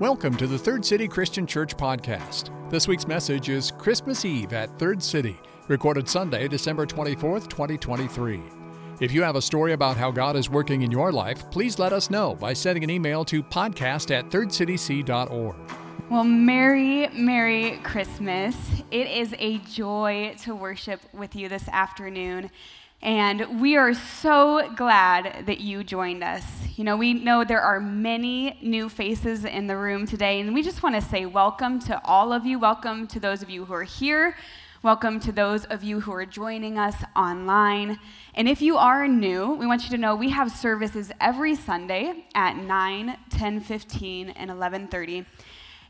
[0.00, 2.50] Welcome to the Third City Christian Church podcast.
[2.68, 8.42] This week's message is Christmas Eve at Third City, recorded Sunday, December 24th, 2023.
[9.00, 11.92] If you have a story about how God is working in your life, please let
[11.92, 15.54] us know by sending an email to podcast at thirdcityc.org.
[16.10, 18.56] Well, Merry, Merry Christmas.
[18.90, 22.50] It is a joy to worship with you this afternoon.
[23.04, 26.42] And we are so glad that you joined us.
[26.74, 30.62] You know, we know there are many new faces in the room today, and we
[30.62, 32.58] just want to say welcome to all of you.
[32.58, 34.34] Welcome to those of you who are here.
[34.82, 37.98] Welcome to those of you who are joining us online.
[38.36, 42.24] And if you are new, we want you to know we have services every Sunday
[42.34, 45.26] at 9, 10, 15, and 11:30.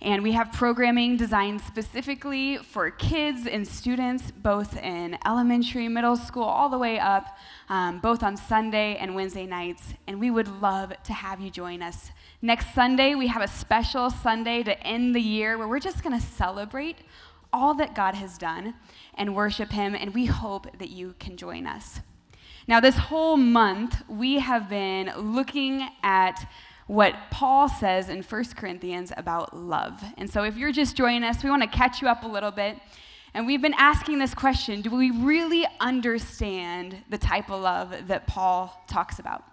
[0.04, 6.44] And we have programming designed specifically for kids and students, both in elementary, middle school,
[6.44, 7.38] all the way up,
[7.70, 9.94] um, both on Sunday and Wednesday nights.
[10.06, 12.10] And we would love to have you join us.
[12.42, 16.20] Next Sunday, we have a special Sunday to end the year where we're just going
[16.20, 16.98] to celebrate
[17.50, 18.74] all that God has done
[19.14, 19.94] and worship Him.
[19.94, 22.00] And we hope that you can join us.
[22.68, 26.46] Now, this whole month, we have been looking at
[26.86, 30.02] what Paul says in 1 Corinthians about love.
[30.16, 32.50] And so, if you're just joining us, we want to catch you up a little
[32.50, 32.78] bit.
[33.32, 38.26] And we've been asking this question Do we really understand the type of love that
[38.26, 39.44] Paul talks about?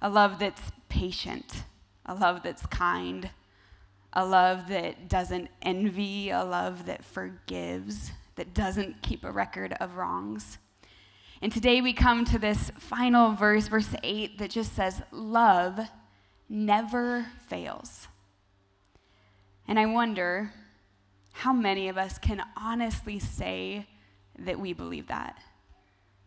[0.00, 1.64] A love that's patient,
[2.06, 3.30] a love that's kind,
[4.12, 9.96] a love that doesn't envy, a love that forgives, that doesn't keep a record of
[9.96, 10.58] wrongs.
[11.40, 15.80] And today we come to this final verse, verse 8, that just says, Love
[16.52, 18.08] never fails.
[19.66, 20.52] And I wonder
[21.32, 23.86] how many of us can honestly say
[24.38, 25.38] that we believe that,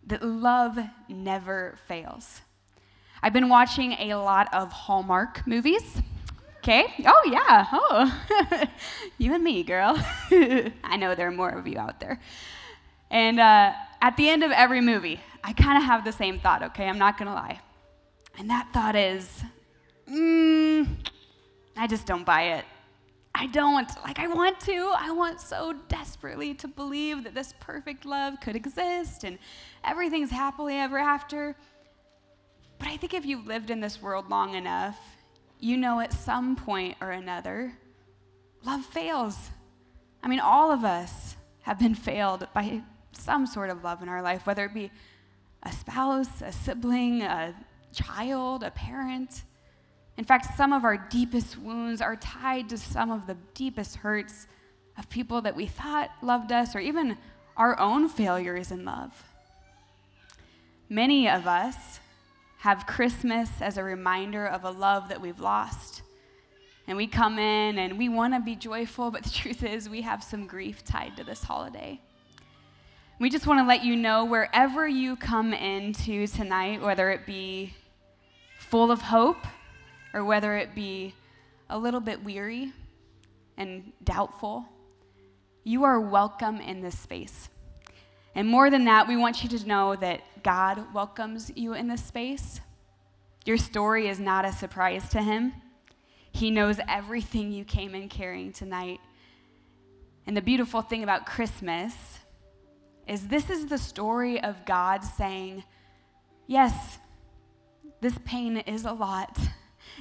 [0.08, 2.42] that love never fails.
[3.22, 6.02] I've been watching a lot of Hallmark movies.
[6.58, 6.86] Okay?
[7.06, 7.68] Oh, yeah.
[7.72, 8.66] Oh,
[9.20, 9.96] you and me, girl.
[10.84, 12.20] I know there are more of you out there.
[13.12, 16.64] And uh, at the end of every movie, I kind of have the same thought,
[16.64, 16.88] okay?
[16.88, 17.60] I'm not going to lie.
[18.40, 19.44] And that thought is
[20.10, 20.88] mm,
[21.78, 22.66] I just don't buy it.
[23.38, 23.90] I don't.
[24.04, 24.94] Like, I want to.
[24.98, 29.38] I want so desperately to believe that this perfect love could exist and
[29.84, 31.56] everything's happily ever after.
[32.80, 34.98] But I think if you've lived in this world long enough,
[35.60, 37.74] you know at some point or another,
[38.64, 39.50] love fails.
[40.24, 44.22] I mean, all of us have been failed by some sort of love in our
[44.22, 44.92] life, whether it be
[45.64, 47.56] a spouse, a sibling, a
[47.92, 49.44] child, a parent.
[50.18, 54.48] In fact, some of our deepest wounds are tied to some of the deepest hurts
[54.98, 57.18] of people that we thought loved us, or even
[57.58, 59.24] our own failures in love.
[60.90, 62.00] Many of us
[62.60, 66.02] have Christmas as a reminder of a love that we've lost.
[66.88, 70.02] And we come in and we want to be joyful, but the truth is, we
[70.02, 72.00] have some grief tied to this holiday.
[73.20, 77.74] We just want to let you know wherever you come into tonight, whether it be
[78.60, 79.46] full of hope
[80.16, 81.14] or whether it be
[81.70, 82.72] a little bit weary
[83.58, 84.66] and doubtful,
[85.66, 87.50] you are welcome in this space.
[88.34, 92.04] And more than that, we want you to know that God welcomes you in this
[92.04, 92.62] space.
[93.46, 95.54] Your story is not a surprise to Him.
[96.32, 99.02] He knows everything you came in carrying tonight.
[100.26, 101.94] And the beautiful thing about Christmas
[103.06, 105.64] is this is the story of God saying,
[106.48, 107.00] Yes,
[108.00, 109.38] this pain is a lot.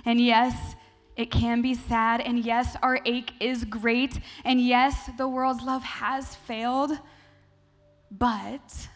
[0.05, 0.75] And yes,
[1.16, 2.21] it can be sad.
[2.21, 4.19] And yes, our ache is great.
[4.44, 6.99] And yes, the world's love has failed.
[8.10, 8.88] But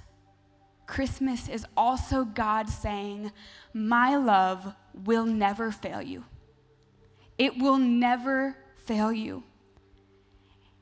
[0.87, 3.31] Christmas is also God saying,
[3.73, 6.25] My love will never fail you.
[7.37, 9.45] It will never fail you.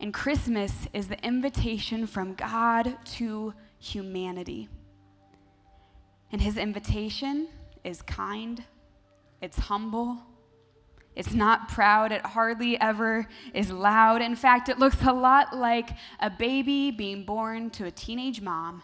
[0.01, 4.69] And Christmas is the invitation from God to humanity.
[6.33, 7.49] And his invitation
[7.85, 8.63] is kind
[9.47, 10.19] it's humble.
[11.15, 12.11] It's not proud.
[12.11, 14.21] It hardly ever is loud.
[14.21, 18.83] In fact, it looks a lot like a baby being born to a teenage mom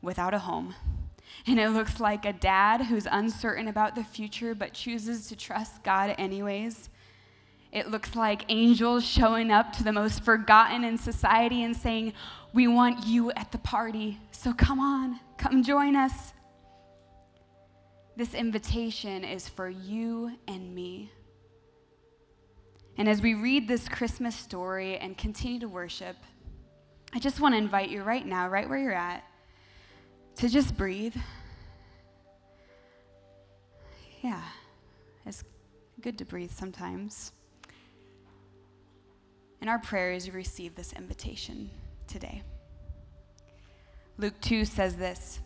[0.00, 0.76] without a home.
[1.44, 5.82] And it looks like a dad who's uncertain about the future but chooses to trust
[5.82, 6.88] God anyways.
[7.72, 12.12] It looks like angels showing up to the most forgotten in society and saying,
[12.54, 16.32] We want you at the party, so come on, come join us.
[18.22, 21.10] This invitation is for you and me.
[22.96, 26.14] And as we read this Christmas story and continue to worship,
[27.12, 29.24] I just want to invite you right now, right where you're at,
[30.36, 31.16] to just breathe.
[34.20, 34.44] Yeah,
[35.26, 35.42] it's
[36.00, 37.32] good to breathe sometimes.
[39.60, 41.68] And our prayer is you receive this invitation
[42.06, 42.44] today.
[44.16, 45.40] Luke 2 says this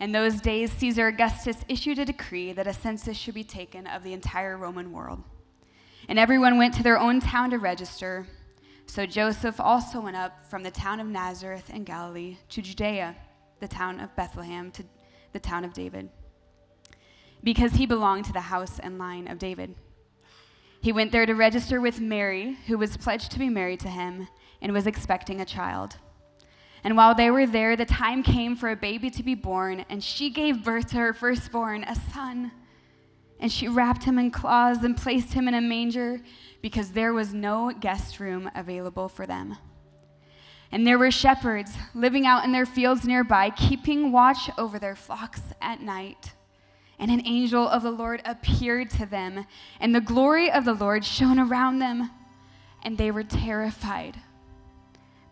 [0.00, 4.02] In those days, Caesar Augustus issued a decree that a census should be taken of
[4.02, 5.22] the entire Roman world.
[6.08, 8.26] And everyone went to their own town to register.
[8.86, 13.16] So Joseph also went up from the town of Nazareth in Galilee to Judea,
[13.60, 14.84] the town of Bethlehem, to
[15.32, 16.10] the town of David,
[17.42, 19.74] because he belonged to the house and line of David.
[20.80, 24.28] He went there to register with Mary, who was pledged to be married to him
[24.60, 25.96] and was expecting a child.
[26.84, 30.04] And while they were there, the time came for a baby to be born, and
[30.04, 32.52] she gave birth to her firstborn, a son.
[33.40, 36.20] And she wrapped him in cloths and placed him in a manger
[36.60, 39.56] because there was no guest room available for them.
[40.70, 45.40] And there were shepherds living out in their fields nearby, keeping watch over their flocks
[45.62, 46.32] at night.
[46.98, 49.46] And an angel of the Lord appeared to them,
[49.80, 52.10] and the glory of the Lord shone around them,
[52.82, 54.20] and they were terrified.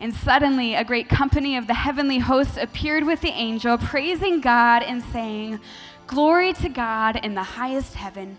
[0.00, 4.82] And suddenly, a great company of the heavenly hosts appeared with the angel, praising God
[4.82, 5.58] and saying,
[6.06, 8.38] Glory to God in the highest heaven,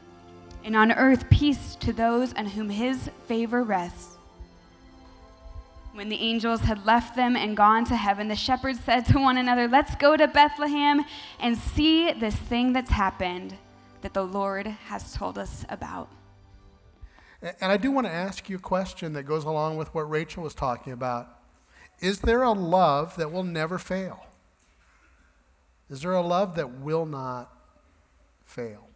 [0.63, 4.17] and on earth peace to those on whom his favor rests.
[5.93, 9.37] When the angels had left them and gone to heaven, the shepherds said to one
[9.37, 11.03] another, Let's go to Bethlehem
[11.41, 13.55] and see this thing that's happened
[14.01, 16.09] that the Lord has told us about.
[17.41, 20.43] And I do want to ask you a question that goes along with what Rachel
[20.43, 21.38] was talking about.
[22.01, 24.25] Is there a love that will never fail?
[25.89, 27.51] Is there a love that will not
[28.45, 28.87] fail?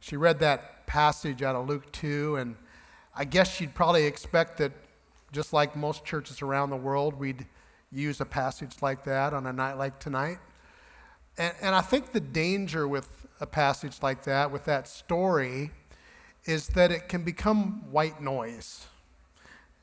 [0.00, 2.56] She read that passage out of Luke 2, and
[3.14, 4.72] I guess she'd probably expect that,
[5.32, 7.46] just like most churches around the world, we'd
[7.90, 10.38] use a passage like that on a night like tonight.
[11.38, 15.70] And, and I think the danger with a passage like that, with that story,
[16.44, 18.86] is that it can become white noise.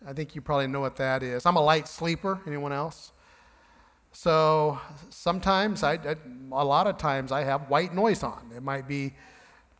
[0.05, 1.45] I think you probably know what that is.
[1.45, 2.39] I'm a light sleeper.
[2.47, 3.11] Anyone else?
[4.11, 6.15] So sometimes, I, I,
[6.51, 8.51] a lot of times, I have white noise on.
[8.55, 9.13] It might be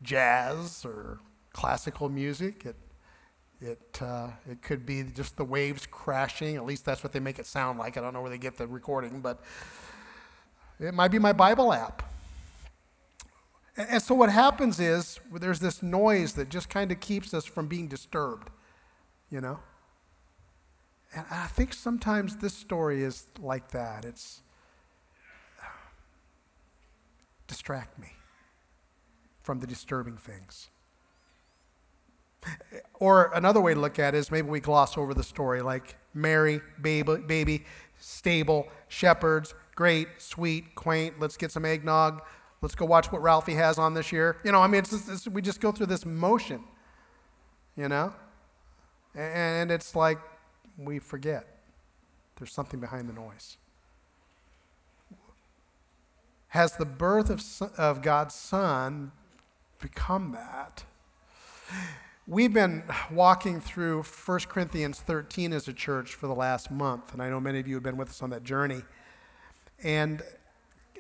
[0.03, 1.19] jazz or
[1.53, 2.65] classical music.
[2.65, 2.75] It,
[3.62, 6.56] it, uh, it could be just the waves crashing.
[6.56, 7.97] At least that's what they make it sound like.
[7.97, 9.41] I don't know where they get the recording, but
[10.79, 12.03] it might be my Bible app.
[13.75, 17.45] And, and so what happens is there's this noise that just kind of keeps us
[17.45, 18.50] from being disturbed,
[19.29, 19.59] you know?
[21.13, 24.05] And I think sometimes this story is like that.
[24.05, 24.41] It's
[27.47, 28.13] distract me
[29.43, 30.69] from the disturbing things.
[32.99, 35.95] Or another way to look at it is maybe we gloss over the story like
[36.13, 37.65] Mary, baby, baby,
[37.99, 42.21] stable, shepherds, great, sweet, quaint, let's get some eggnog,
[42.61, 44.37] let's go watch what Ralphie has on this year.
[44.43, 46.63] You know, I mean, it's just, it's, we just go through this motion,
[47.75, 48.13] you know?
[49.13, 50.17] And it's like,
[50.77, 51.48] we forget
[52.38, 53.57] there's something behind the noise.
[56.50, 59.12] Has the birth of, of God's Son
[59.79, 60.84] become that?
[62.27, 67.22] We've been walking through 1 Corinthians 13 as a church for the last month, and
[67.22, 68.81] I know many of you have been with us on that journey.
[69.84, 70.22] And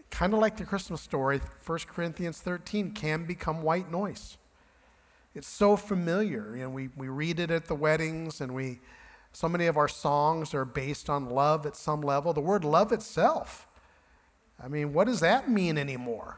[0.09, 4.37] kind of like the Christmas story, 1 Corinthians 13 can become white noise.
[5.33, 6.55] It's so familiar.
[6.55, 8.79] You know, we, we read it at the weddings and we
[9.31, 12.33] so many of our songs are based on love at some level.
[12.33, 13.67] The word love itself,
[14.63, 16.37] I mean, what does that mean anymore?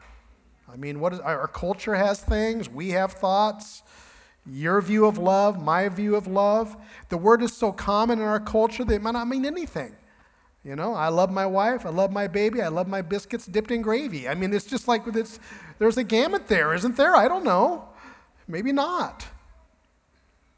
[0.72, 3.82] I mean, what is, our culture has things, we have thoughts.
[4.46, 6.76] Your view of love, my view of love.
[7.08, 9.96] The word is so common in our culture that it might not mean anything.
[10.62, 13.70] You know, I love my wife, I love my baby, I love my biscuits dipped
[13.70, 14.28] in gravy.
[14.28, 15.38] I mean, it's just like it's,
[15.78, 17.14] there's a gamut there, isn't there?
[17.14, 17.88] I don't know.
[18.48, 19.26] Maybe not.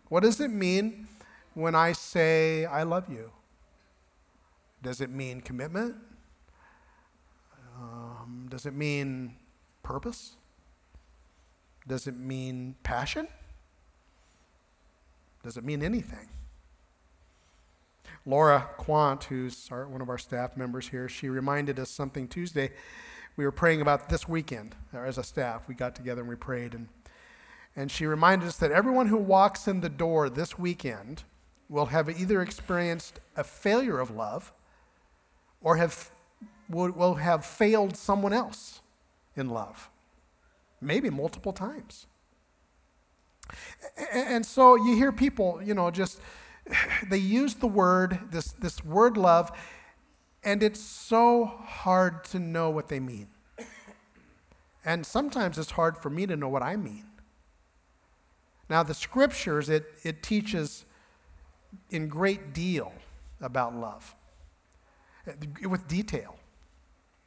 [0.08, 1.08] What does it mean
[1.56, 3.30] when I say, I love you?
[4.82, 5.96] Does it mean commitment?
[7.78, 9.36] Um, does it mean
[9.82, 10.36] purpose?
[11.88, 13.26] Does it mean passion?
[15.42, 16.28] Does it mean anything?
[18.26, 22.70] Laura Quant, who's our, one of our staff members here, she reminded us something Tuesday.
[23.38, 25.68] We were praying about this weekend as a staff.
[25.68, 26.74] We got together and we prayed.
[26.74, 26.88] And,
[27.74, 31.24] and she reminded us that everyone who walks in the door this weekend
[31.68, 34.52] will have either experienced a failure of love
[35.60, 36.10] or have,
[36.68, 38.80] will, will have failed someone else
[39.34, 39.90] in love,
[40.80, 42.06] maybe multiple times.
[44.12, 46.20] And so you hear people, you know, just
[47.08, 49.50] they use the word, this, this word love,
[50.44, 53.28] and it's so hard to know what they mean.
[54.84, 57.06] And sometimes it's hard for me to know what I mean.
[58.70, 60.84] Now, the scriptures, it, it teaches
[61.90, 62.92] in great deal
[63.40, 64.14] about love
[65.62, 66.36] with detail.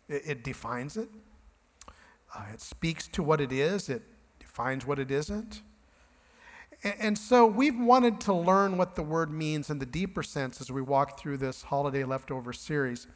[0.08, 1.10] It, it defines it,
[2.36, 4.04] uh, it speaks to what it is, it
[4.40, 5.62] defines what it isn't.
[6.84, 10.62] And, and so we've wanted to learn what the word means in the deeper sense
[10.62, 13.08] as we walk through this holiday leftover series.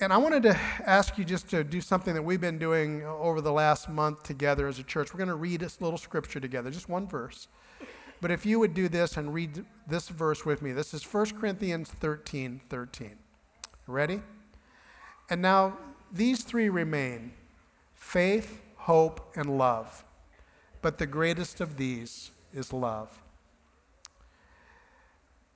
[0.00, 0.56] And I wanted to
[0.86, 4.68] ask you just to do something that we've been doing over the last month together
[4.68, 5.12] as a church.
[5.12, 7.48] We're going to read this little scripture together, just one verse.
[8.20, 11.38] But if you would do this and read this verse with me, this is 1
[11.38, 13.16] Corinthians 13 13.
[13.86, 14.22] Ready?
[15.30, 15.78] And now
[16.12, 17.32] these three remain
[17.94, 20.04] faith, hope, and love.
[20.82, 23.22] But the greatest of these is love.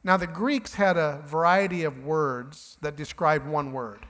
[0.04, 4.00] Now, the Greeks had a variety of words that described one word.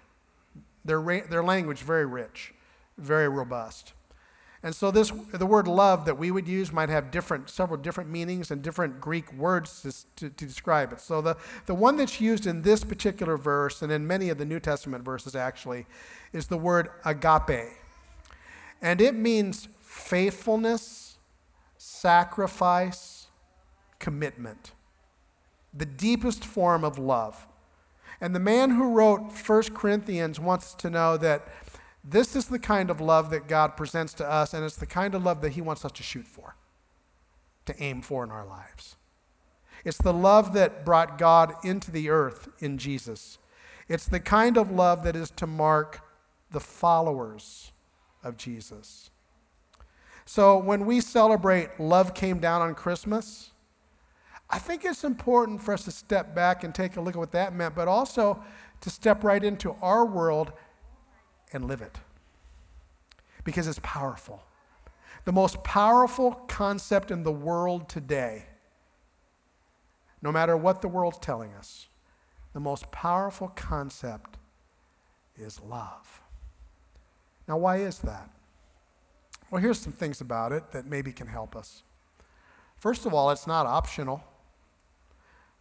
[0.84, 2.54] Their, their language very rich,
[2.96, 3.92] very robust.
[4.64, 8.10] And so this the word love that we would use might have different several different
[8.10, 11.00] meanings and different Greek words to, to, to, describe it.
[11.00, 14.44] So the, the one that's used in this particular verse and in many of the
[14.44, 15.86] New Testament verses actually
[16.32, 17.72] is the word agape.
[18.80, 21.16] And it means faithfulness,
[21.76, 23.26] sacrifice,
[23.98, 24.72] commitment.
[25.74, 27.46] The deepest form of love.
[28.20, 31.48] And the man who wrote 1 Corinthians wants to know that
[32.04, 35.14] this is the kind of love that God presents to us, and it's the kind
[35.14, 36.56] of love that He wants us to shoot for,
[37.66, 38.96] to aim for in our lives.
[39.84, 43.38] It's the love that brought God into the earth in Jesus.
[43.88, 46.00] It's the kind of love that is to mark
[46.50, 47.72] the followers
[48.22, 49.10] of Jesus.
[50.24, 53.50] So when we celebrate Love Came Down on Christmas,
[54.48, 57.32] I think it's important for us to step back and take a look at what
[57.32, 58.42] that meant, but also
[58.82, 60.52] to step right into our world
[61.52, 61.98] and live it.
[63.44, 64.42] Because it's powerful.
[65.24, 68.46] The most powerful concept in the world today,
[70.20, 71.88] no matter what the world's telling us,
[72.52, 74.36] the most powerful concept
[75.36, 76.20] is love.
[77.48, 78.30] Now, why is that?
[79.50, 81.82] Well, here's some things about it that maybe can help us.
[82.76, 84.24] First of all, it's not optional.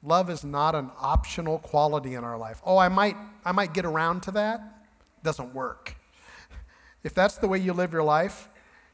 [0.03, 2.61] Love is not an optional quality in our life.
[2.65, 4.80] Oh, I might, I might get around to that.
[5.23, 5.95] Doesn't work.
[7.03, 8.49] If that's the way you live your life,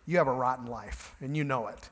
[0.05, 1.89] you have a rotten life, and you know it.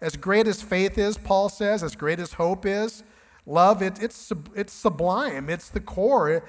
[0.00, 3.04] As great as faith is, Paul says, as great as hope is,
[3.44, 5.50] love, it, it's, it's sublime.
[5.50, 6.42] It's the core.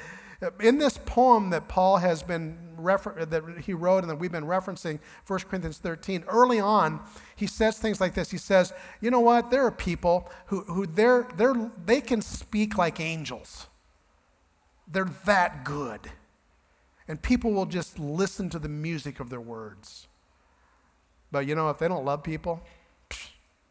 [0.62, 4.45] In this poem that Paul has been refer- that he wrote and that we've been
[4.45, 7.01] referencing, 1 Corinthians 13, early on,
[7.36, 8.31] he says things like this.
[8.31, 9.51] He says, You know what?
[9.51, 13.67] There are people who, who they're, they're, they can speak like angels,
[14.88, 16.10] they're that good.
[17.12, 20.08] And people will just listen to the music of their words.
[21.32, 22.62] But you know, if they don't love people,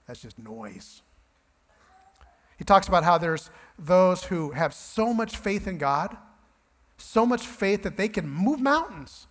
[0.07, 1.01] that's just noise.
[2.59, 6.17] He talks about how there's those who have so much faith in God
[7.01, 9.27] so much faith that they can move mountains.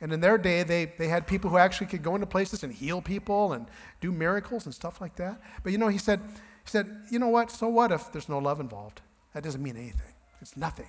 [0.00, 2.72] And in their day, they, they had people who actually could go into places and
[2.72, 3.66] heal people and
[4.00, 5.40] do miracles and stuff like that.
[5.62, 7.50] But you know, he said, he said, you know what?
[7.50, 9.00] So what if there's no love involved?
[9.32, 10.14] That doesn't mean anything.
[10.40, 10.88] It's nothing.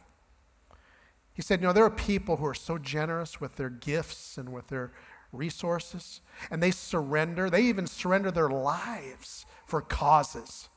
[1.34, 4.54] He said, you know, there are people who are so generous with their gifts and
[4.54, 4.92] with their
[5.32, 6.22] resources,
[6.52, 7.50] and they surrender.
[7.50, 10.70] They even surrender their lives for causes.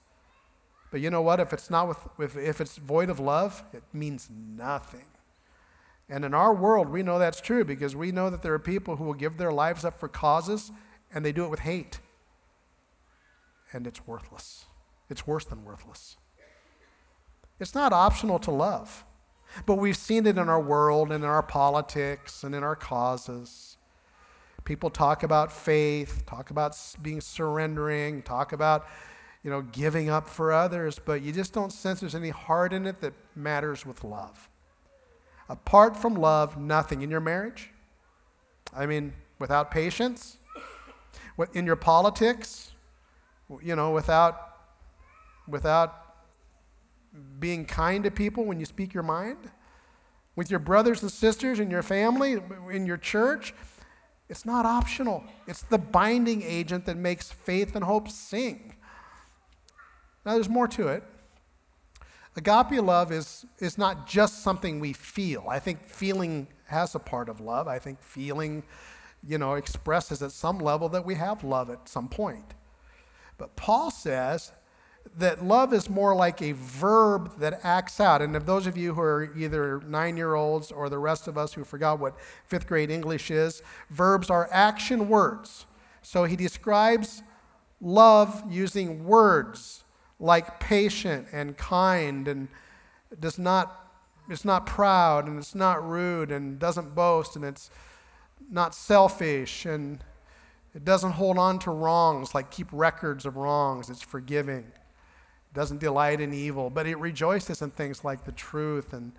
[0.90, 1.40] But you know what?
[1.40, 5.04] If it's not with, if, if it's void of love, it means nothing.
[6.08, 8.96] And in our world, we know that's true because we know that there are people
[8.96, 10.70] who will give their lives up for causes
[11.12, 12.00] and they do it with hate.
[13.72, 14.66] And it's worthless.
[15.10, 16.16] It's worse than worthless.
[17.58, 19.04] It's not optional to love,
[19.64, 23.76] but we've seen it in our world and in our politics and in our causes.
[24.64, 28.86] People talk about faith, talk about being surrendering, talk about
[29.46, 32.84] you know, giving up for others, but you just don't sense there's any heart in
[32.84, 34.48] it that matters with love.
[35.48, 37.02] Apart from love, nothing.
[37.02, 37.70] In your marriage,
[38.76, 40.38] I mean, without patience,
[41.54, 42.72] in your politics,
[43.62, 44.62] you know, without,
[45.46, 46.05] without
[47.38, 49.38] being kind to people when you speak your mind,
[50.34, 52.36] with your brothers and sisters in your family,
[52.70, 53.54] in your church,
[54.28, 55.24] it's not optional.
[55.46, 58.74] It's the binding agent that makes faith and hope sing.
[60.24, 61.04] Now, there's more to it.
[62.36, 65.46] Agape love is, is not just something we feel.
[65.48, 67.68] I think feeling has a part of love.
[67.68, 68.62] I think feeling,
[69.26, 72.54] you know, expresses at some level that we have love at some point.
[73.38, 74.52] But Paul says
[75.18, 78.22] that love is more like a verb that acts out.
[78.22, 81.38] And if those of you who are either nine year olds or the rest of
[81.38, 85.66] us who forgot what fifth grade English is, verbs are action words.
[86.02, 87.22] So he describes
[87.80, 89.84] love using words
[90.18, 92.48] like patient and kind and
[93.20, 93.82] does not
[94.28, 97.70] it's not proud and it's not rude and doesn't boast and it's
[98.50, 100.02] not selfish and
[100.74, 104.64] it doesn't hold on to wrongs like keep records of wrongs it's forgiving
[105.56, 109.10] doesn't delight in evil but it rejoices in things like the truth and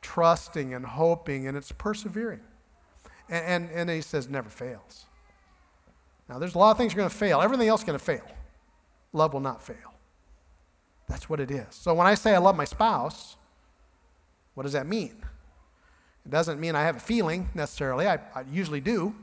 [0.00, 2.40] trusting and hoping and it's persevering
[3.28, 5.04] and, and, and he says never fails
[6.28, 8.04] now there's a lot of things are going to fail everything else is going to
[8.04, 8.26] fail
[9.12, 9.90] love will not fail
[11.10, 11.66] that's what it is.
[11.70, 13.36] So when I say I love my spouse,
[14.54, 15.16] what does that mean?
[16.24, 18.06] It doesn't mean I have a feeling necessarily.
[18.06, 19.14] I, I, usually do.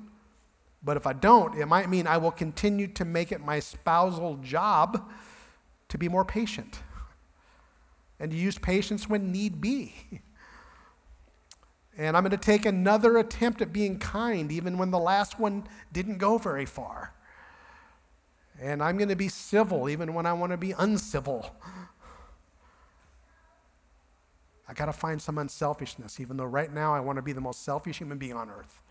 [0.84, 4.36] But if I don't, it might mean I will continue to make it my spousal
[4.38, 5.10] job
[5.90, 6.82] to be more patient
[8.20, 9.94] and to use patience when need be.
[11.98, 15.68] And I'm going to take another attempt at being kind, even when the last one
[15.92, 17.14] didn't go very far.
[18.60, 21.56] And I'm going to be civil even when I want to be uncivil.
[24.68, 27.42] I got to find some unselfishness, even though right now I want to be the
[27.42, 28.82] most selfish human being on earth.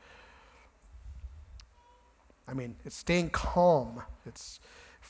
[2.48, 4.60] I mean, it's staying calm, it's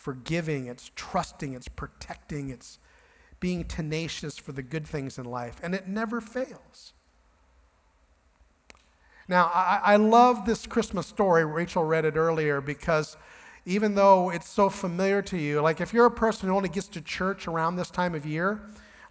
[0.07, 2.79] forgiving, it's trusting, it's protecting, it's
[3.41, 6.93] being tenacious for the good things in life, and it never fails.
[9.27, 11.45] Now, I, I love this Christmas story.
[11.45, 13.17] Rachel read it earlier because
[13.65, 16.87] even though it's so familiar to you, like if you're a person who only gets
[16.87, 18.61] to church around this time of year,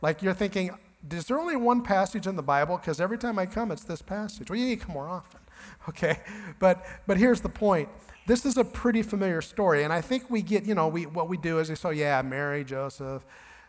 [0.02, 0.72] like you're thinking,
[1.12, 2.78] is there only one passage in the Bible?
[2.78, 4.50] Because every time I come, it's this passage.
[4.50, 5.42] Well, you need to come more often,
[5.90, 6.20] okay?
[6.60, 7.90] But but here's the point.
[8.28, 11.30] This is a pretty familiar story, and I think we get, you know, we what
[11.30, 13.24] we do is we say, yeah, Mary, Joseph,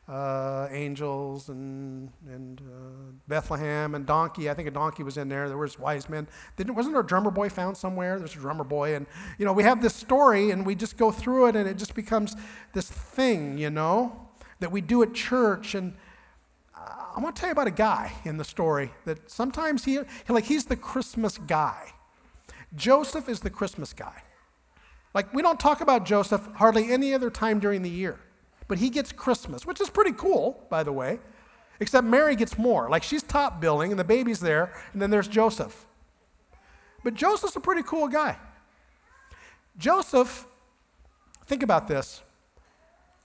[0.09, 4.49] uh, angels and, and uh, Bethlehem and donkey.
[4.49, 5.49] I think a donkey was in there.
[5.49, 6.29] There was wise men.
[6.57, 8.19] Didn't, wasn't there a drummer boy found somewhere?
[8.19, 8.95] There's a drummer boy.
[8.95, 9.07] And,
[9.39, 11.95] you know, we have this story and we just go through it and it just
[11.95, 12.37] becomes
[12.73, 14.29] this thing, you know,
[14.61, 15.75] that we do at church.
[15.75, 15.95] And
[16.87, 20.45] I want to tell you about a guy in the story that sometimes he, like,
[20.45, 21.93] he's the Christmas guy.
[22.75, 24.23] Joseph is the Christmas guy.
[25.15, 28.21] Like, we don't talk about Joseph hardly any other time during the year.
[28.69, 31.21] But he gets Christmas, which is pretty cool, by the way.
[31.79, 32.89] Except Mary gets more.
[32.89, 35.87] Like she's top billing, and the baby's there, and then there's Joseph.
[37.05, 38.37] But Joseph's a pretty cool guy.
[39.79, 40.47] Joseph,
[41.47, 42.23] think about this.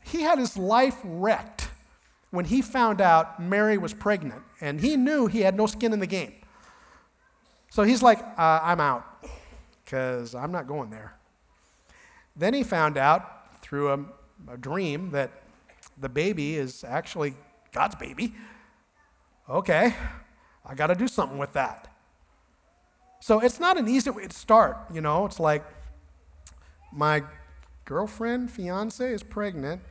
[0.04, 1.70] He had his life wrecked
[2.32, 6.00] when he found out Mary was pregnant, and he knew he had no skin in
[6.00, 6.34] the game.
[7.70, 9.06] So he's like, uh, I'm out,
[9.84, 11.14] because I'm not going there.
[12.36, 14.06] Then he found out through a
[14.50, 15.32] a dream that
[15.98, 17.36] the baby is actually
[17.72, 18.34] God's baby.
[19.50, 19.94] Okay,
[20.66, 21.88] I got to do something with that.
[23.20, 25.26] So it's not an easy way to start, you know.
[25.26, 25.64] It's like
[26.92, 27.24] my
[27.86, 29.82] girlfriend, fiance is pregnant.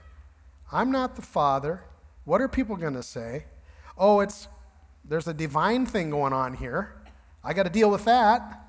[0.73, 1.85] I'm not the father.
[2.31, 3.47] What are people going to say?
[3.99, 4.47] Oh, it's
[5.05, 6.95] there's a divine thing going on here.
[7.43, 8.69] I got to deal with that.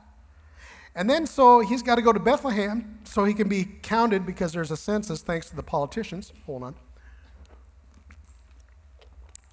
[0.96, 4.52] And then so he's got to go to Bethlehem so he can be counted because
[4.52, 6.34] there's a census thanks to the politicians.
[6.48, 6.76] Hold on.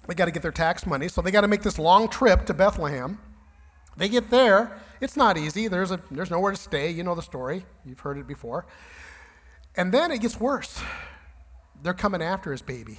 [0.07, 2.47] They got to get their tax money, so they got to make this long trip
[2.47, 3.19] to Bethlehem.
[3.95, 4.75] They get there.
[5.01, 5.67] It's not easy.
[5.67, 6.89] There's, a, there's nowhere to stay.
[6.89, 7.63] You know the story.
[7.85, 8.65] You've heard it before.
[9.75, 10.81] And then it gets worse.
[11.83, 12.97] They're coming after his baby.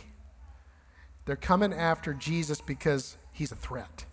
[1.30, 4.04] They're coming after Jesus because he's a threat.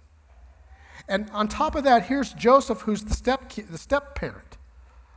[1.08, 4.60] And on top of that, here's Joseph, who's the step, the step parent.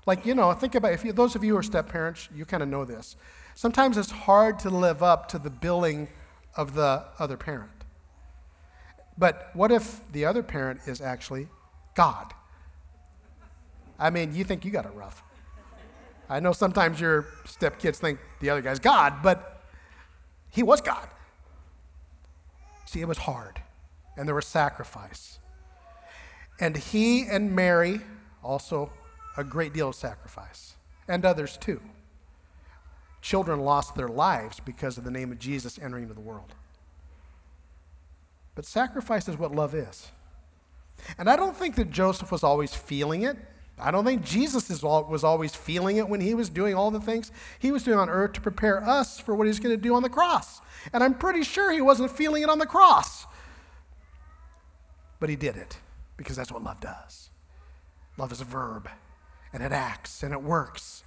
[0.06, 2.46] Like, you know, think about if you, those of you who are step parents, you
[2.46, 3.16] kind of know this.
[3.54, 6.08] Sometimes it's hard to live up to the billing
[6.56, 7.84] of the other parent.
[9.18, 11.48] But what if the other parent is actually
[11.94, 12.32] God?
[13.98, 15.22] I mean, you think you got it rough.
[16.30, 19.60] I know sometimes your stepkids think the other guy's God, but
[20.48, 21.06] he was God.
[22.90, 23.62] See, it was hard,
[24.16, 25.38] and there was sacrifice.
[26.58, 28.00] And he and Mary,
[28.42, 28.90] also
[29.36, 30.74] a great deal of sacrifice,
[31.06, 31.80] and others too.
[33.22, 36.52] Children lost their lives because of the name of Jesus entering into the world.
[38.56, 40.10] But sacrifice is what love is.
[41.16, 43.36] And I don't think that Joseph was always feeling it.
[43.80, 47.32] I don't think Jesus was always feeling it when he was doing all the things
[47.58, 50.02] he was doing on earth to prepare us for what he's going to do on
[50.02, 50.60] the cross.
[50.92, 53.26] And I'm pretty sure he wasn't feeling it on the cross.
[55.18, 55.78] But he did it
[56.16, 57.30] because that's what love does.
[58.16, 58.88] Love is a verb,
[59.52, 61.04] and it acts and it works.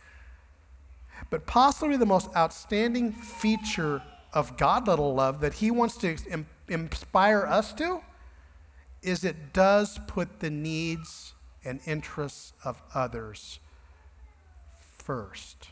[1.30, 4.02] But possibly the most outstanding feature
[4.34, 6.18] of God little love that he wants to
[6.68, 8.02] inspire us to
[9.02, 11.34] is it does put the needs
[11.66, 13.60] and interests of others
[14.98, 15.70] first.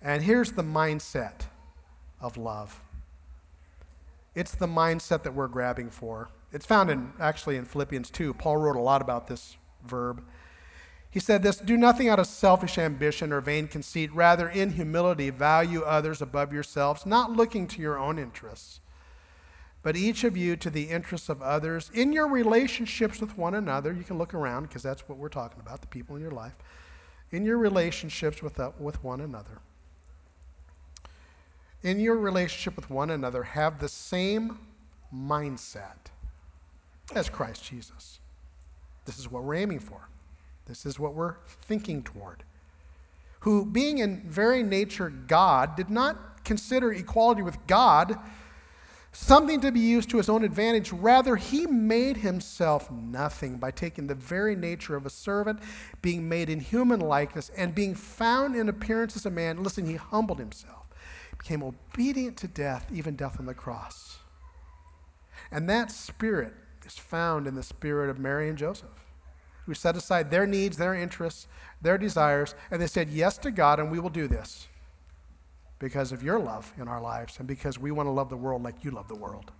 [0.00, 1.46] And here's the mindset
[2.20, 2.80] of love
[4.34, 6.28] it's the mindset that we're grabbing for.
[6.52, 8.34] It's found in actually in Philippians 2.
[8.34, 10.22] Paul wrote a lot about this verb.
[11.10, 14.12] He said this Do nothing out of selfish ambition or vain conceit.
[14.14, 18.80] Rather, in humility, value others above yourselves, not looking to your own interests
[19.82, 23.92] but each of you to the interests of others in your relationships with one another.
[23.92, 26.54] You can look around because that's what we're talking about the people in your life.
[27.30, 29.60] In your relationships with, uh, with one another.
[31.82, 34.58] In your relationship with one another, have the same
[35.14, 36.10] mindset
[37.14, 38.18] as Christ Jesus.
[39.04, 40.08] This is what we're aiming for.
[40.66, 42.42] This is what we're thinking toward.
[43.40, 48.18] Who, being in very nature God, did not consider equality with God
[49.12, 50.92] something to be used to his own advantage.
[50.92, 55.60] Rather, he made himself nothing by taking the very nature of a servant,
[56.02, 59.62] being made in human likeness, and being found in appearance as a man.
[59.62, 60.86] Listen, he humbled himself,
[61.38, 64.18] became obedient to death, even death on the cross.
[65.50, 68.88] And that spirit is found in the spirit of Mary and Joseph,
[69.66, 71.46] who set aside their needs, their interests,
[71.80, 74.68] their desires, and they said yes to God, and we will do this
[75.78, 78.62] because of your love in our lives and because we want to love the world
[78.62, 79.52] like you love the world.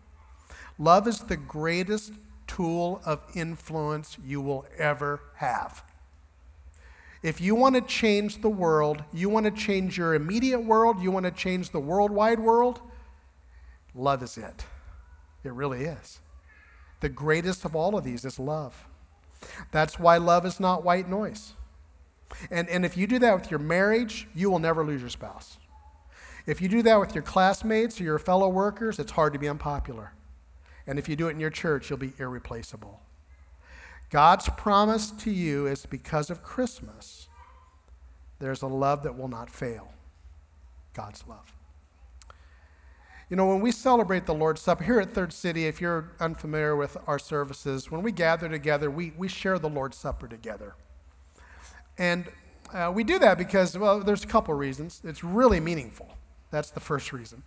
[0.78, 2.12] Love is the greatest
[2.46, 5.84] tool of influence you will ever have.
[7.22, 11.10] If you want to change the world, you want to change your immediate world, you
[11.10, 12.80] want to change the worldwide world,
[13.94, 14.64] love is it.
[15.44, 16.20] It really is.
[17.00, 18.86] The greatest of all of these is love.
[19.70, 21.54] That's why love is not white noise.
[22.50, 25.58] And, and if you do that with your marriage, you will never lose your spouse.
[26.48, 29.50] If you do that with your classmates or your fellow workers, it's hard to be
[29.50, 30.12] unpopular.
[30.86, 33.02] And if you do it in your church, you'll be irreplaceable.
[34.08, 37.28] God's promise to you is because of Christmas,
[38.38, 39.92] there's a love that will not fail.
[40.94, 41.52] God's love.
[43.28, 46.74] You know, when we celebrate the Lord's Supper here at Third City, if you're unfamiliar
[46.74, 50.76] with our services, when we gather together, we, we share the Lord's Supper together.
[51.98, 52.24] And
[52.72, 55.02] uh, we do that because, well, there's a couple reasons.
[55.04, 56.14] It's really meaningful.
[56.50, 57.42] That's the first reason.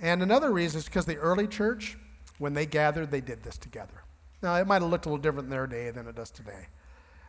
[0.00, 1.96] And another reason is because the early church,
[2.38, 4.02] when they gathered, they did this together.
[4.42, 6.66] Now, it might have looked a little different in their day than it does today,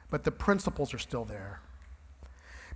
[0.10, 1.62] but the principles are still there.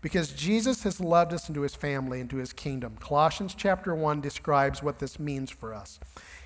[0.02, 2.98] Because Jesus has loved us into his family, into his kingdom.
[3.00, 6.00] Colossians chapter 1 describes what this means for us.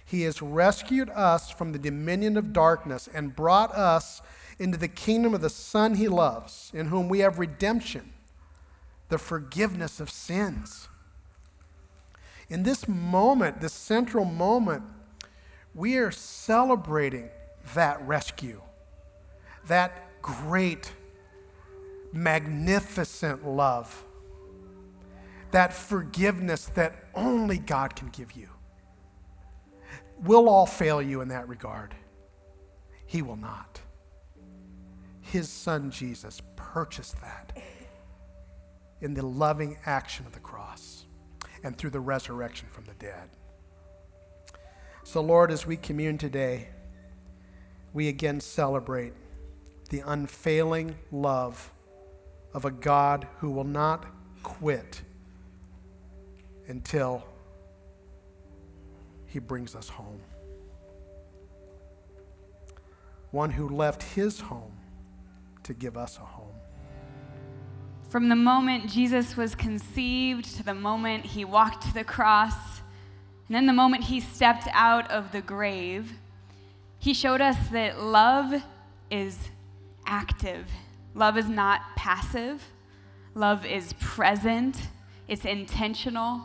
[0.03, 4.21] He has rescued us from the dominion of darkness and brought us
[4.59, 8.13] into the kingdom of the Son he loves, in whom we have redemption,
[9.09, 10.89] the forgiveness of sins.
[12.49, 14.83] In this moment, this central moment,
[15.73, 17.29] we are celebrating
[17.73, 18.61] that rescue,
[19.67, 20.91] that great,
[22.13, 24.03] magnificent love,
[25.51, 28.49] that forgiveness that only God can give you.
[30.23, 31.95] We'll all fail you in that regard.
[33.05, 33.81] He will not.
[35.21, 37.57] His son Jesus purchased that
[39.01, 41.04] in the loving action of the cross
[41.65, 43.27] and through the resurrection from the dead.
[45.03, 46.69] So, Lord, as we commune today,
[47.91, 49.13] we again celebrate
[49.89, 51.73] the unfailing love
[52.53, 54.05] of a God who will not
[54.43, 55.01] quit
[56.67, 57.23] until
[59.25, 60.21] he brings us home.
[63.31, 64.77] One who left his home
[65.63, 66.44] to give us a home.
[68.09, 72.53] From the moment Jesus was conceived to the moment he walked to the cross,
[73.47, 76.13] and then the moment he stepped out of the grave,
[76.99, 78.63] he showed us that love
[79.09, 79.49] is
[80.05, 80.67] active.
[81.13, 82.63] Love is not passive.
[83.33, 84.87] Love is present.
[85.27, 86.41] It's intentional.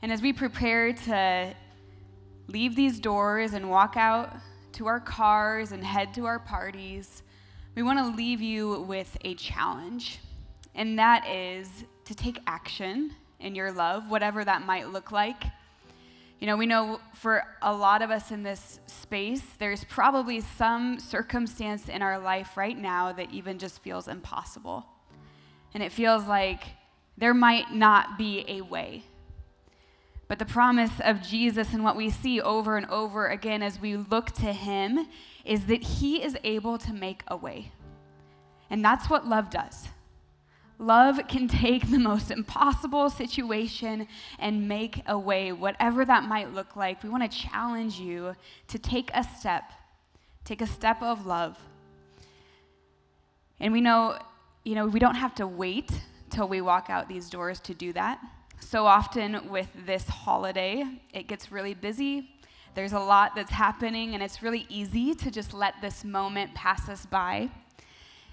[0.00, 1.54] And as we prepare to
[2.48, 4.34] leave these doors and walk out
[4.72, 7.22] to our cars and head to our parties,
[7.74, 10.18] we want to leave you with a challenge
[10.74, 15.42] and that is to take action in your love, whatever that might look like.
[16.40, 20.98] You know, we know for a lot of us in this space, there's probably some
[20.98, 24.84] circumstance in our life right now that even just feels impossible.
[25.74, 26.62] And it feels like
[27.16, 29.04] there might not be a way.
[30.26, 33.96] But the promise of Jesus and what we see over and over again as we
[33.96, 35.06] look to Him
[35.44, 37.70] is that He is able to make a way.
[38.70, 39.88] And that's what love does.
[40.78, 44.06] Love can take the most impossible situation
[44.38, 47.02] and make a way, whatever that might look like.
[47.02, 48.34] We want to challenge you
[48.68, 49.72] to take a step,
[50.44, 51.58] take a step of love.
[53.60, 54.18] And we know,
[54.64, 55.90] you know, we don't have to wait
[56.30, 58.18] till we walk out these doors to do that.
[58.58, 62.30] So often with this holiday, it gets really busy.
[62.74, 66.88] There's a lot that's happening, and it's really easy to just let this moment pass
[66.88, 67.50] us by.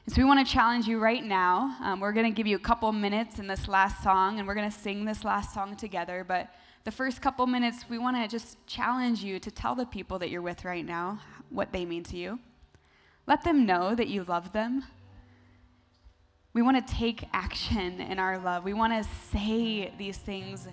[0.10, 1.78] So we want to challenge you right now.
[1.84, 4.56] Um, we're going to give you a couple minutes in this last song, and we're
[4.56, 6.26] going to sing this last song together.
[6.28, 6.50] But
[6.84, 10.32] the first couple minutes, we want to just challenge you to tell the people that
[10.32, 11.20] you're with right now
[11.52, 12.40] what they mean to you.
[13.28, 14.84] Let them know that you love them.
[16.54, 18.64] We want to take action in our love.
[18.64, 20.68] We want to say these things.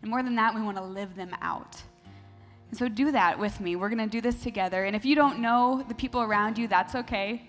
[0.00, 1.82] And more than that, we want to live them out.
[2.70, 3.76] And so do that with me.
[3.76, 4.84] We're going to do this together.
[4.84, 7.46] And if you don't know the people around you, that's okay.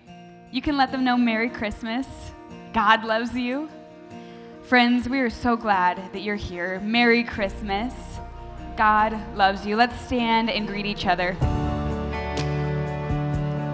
[0.52, 2.08] You can let them know Merry Christmas.
[2.74, 3.70] God loves you.
[4.64, 6.80] Friends, we are so glad that you're here.
[6.80, 7.94] Merry Christmas.
[8.78, 9.76] God loves you.
[9.76, 11.36] Let's stand and greet each other.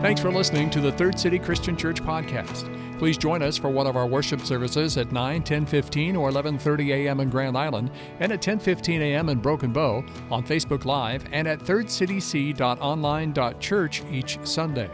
[0.02, 2.78] Thanks for listening to the Third City Christian Church podcast.
[2.98, 6.92] Please join us for one of our worship services at 9, 10, 15, or 11:30
[6.92, 7.20] a.m.
[7.20, 9.30] in Grand Island, and at 10:15 a.m.
[9.30, 14.90] in Broken Bow on Facebook Live and at thirdcityc.online.church each Sunday.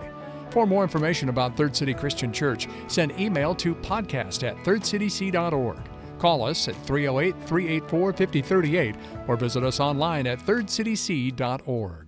[0.49, 5.77] For more information about Third City Christian Church, send email to podcast at thirdcityc.org.
[6.19, 8.95] Call us at 308 384 5038
[9.27, 12.06] or visit us online at thirdcityc.org.